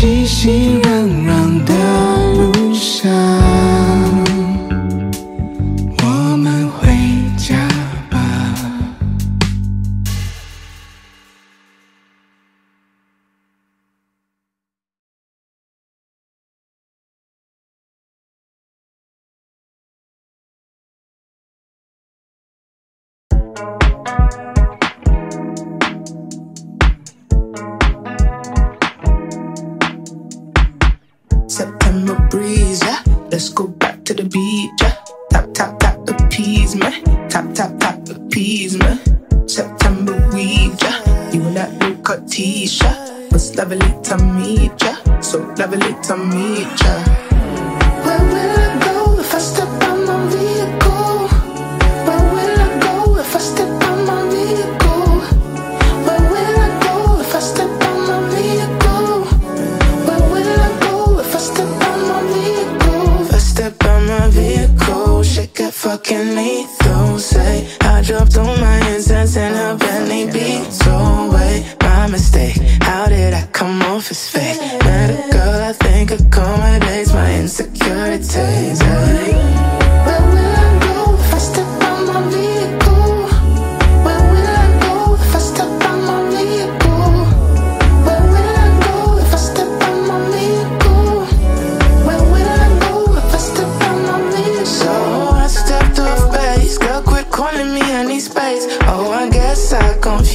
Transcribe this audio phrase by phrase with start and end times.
[0.00, 1.37] 熙熙攘攘。
[31.88, 33.02] Breeze, yeah.
[33.30, 34.70] Let's go back to the beach.
[34.82, 34.94] yeah.
[35.30, 36.74] Tap, tap, tap, appease
[37.30, 38.98] Top top top tap, appease me.
[39.46, 40.70] September we.
[40.82, 41.30] yeah.
[41.32, 43.32] You and that new cut t-shirt.
[43.32, 45.20] Was lovely to meet ya.
[45.20, 47.27] So lovely to meet ya.
[65.98, 71.66] Looking me Don't say I dropped all my incense and her Bentley beats away.
[71.80, 74.60] My mistake, how did I come off as fake?
[74.84, 78.78] Met a girl I think accommodates my insecurities.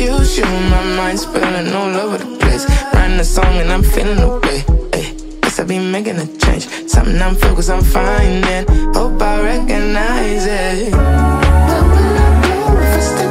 [0.00, 2.64] heels, you my mind spilling all over the place.
[2.94, 4.58] Writing a song and I'm feeling the way.
[4.98, 5.08] Eh.
[5.42, 6.64] Guess I be making a change.
[6.88, 8.64] Something I'm focused on finding.
[8.94, 10.92] Hope I recognize it.
[11.68, 13.29] What will I go if it's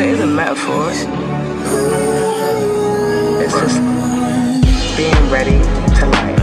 [0.00, 1.04] music isn't metaphors.
[3.42, 3.78] It's just
[4.96, 5.58] being ready
[5.98, 6.36] to life.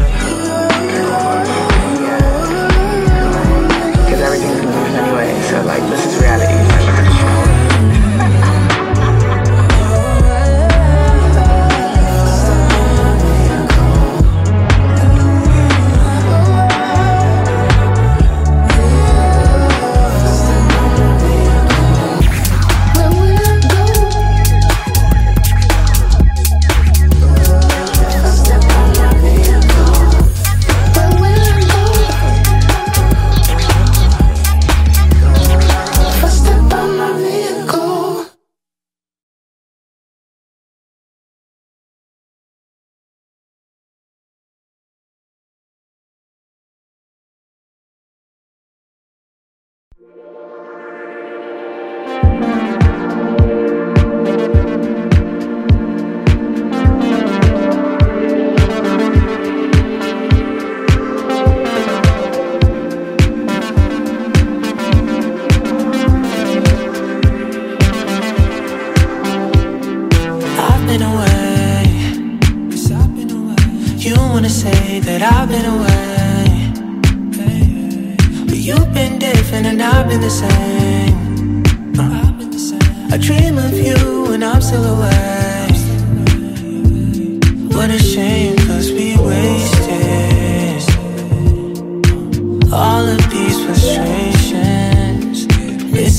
[4.06, 6.57] Because everything's moving anyway, so like this is reality.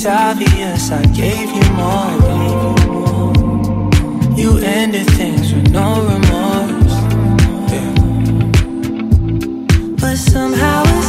[0.09, 2.17] obvious I gave you more.
[4.37, 6.97] You ended things with no remorse.
[7.73, 7.95] Yeah.
[10.01, 11.08] But somehow it's.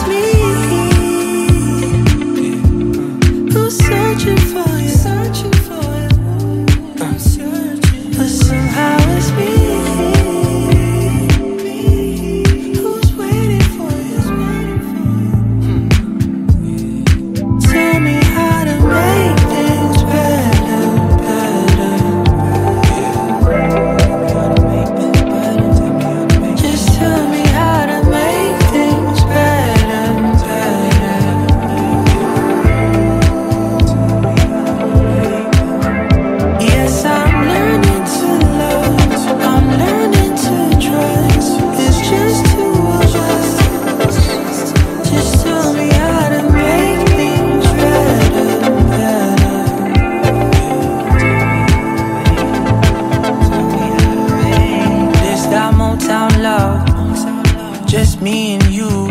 [58.70, 59.08] you.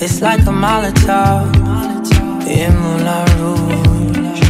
[0.00, 1.54] It's like a Molotov
[2.46, 4.42] in Moulin Rouge.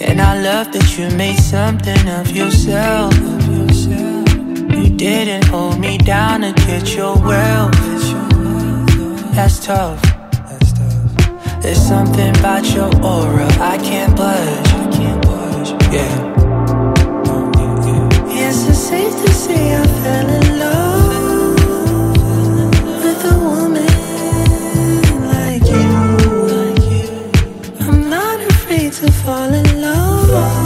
[0.00, 3.12] And I love that you made something of yourself.
[4.76, 7.74] You didn't hold me down to get your wealth.
[9.34, 10.00] That's tough.
[11.60, 14.70] There's something about your aura I can't budge.
[15.92, 16.34] Yeah.
[18.46, 20.95] Is it's safe to say I fell in love?
[28.96, 30.65] to fall in love.